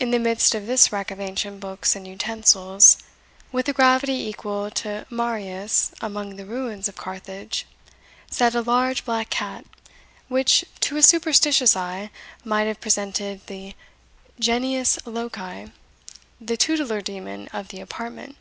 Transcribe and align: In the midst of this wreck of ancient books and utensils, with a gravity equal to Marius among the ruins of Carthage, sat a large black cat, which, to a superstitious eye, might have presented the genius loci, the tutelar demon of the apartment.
In 0.00 0.10
the 0.10 0.18
midst 0.18 0.56
of 0.56 0.66
this 0.66 0.90
wreck 0.90 1.12
of 1.12 1.20
ancient 1.20 1.60
books 1.60 1.94
and 1.94 2.04
utensils, 2.04 2.96
with 3.52 3.68
a 3.68 3.72
gravity 3.72 4.14
equal 4.26 4.72
to 4.72 5.06
Marius 5.08 5.92
among 6.00 6.34
the 6.34 6.44
ruins 6.44 6.88
of 6.88 6.96
Carthage, 6.96 7.64
sat 8.28 8.56
a 8.56 8.60
large 8.60 9.04
black 9.04 9.30
cat, 9.30 9.64
which, 10.26 10.64
to 10.80 10.96
a 10.96 11.02
superstitious 11.04 11.76
eye, 11.76 12.10
might 12.44 12.64
have 12.66 12.80
presented 12.80 13.46
the 13.46 13.76
genius 14.40 14.98
loci, 15.06 15.70
the 16.40 16.56
tutelar 16.56 17.00
demon 17.00 17.46
of 17.52 17.68
the 17.68 17.80
apartment. 17.80 18.34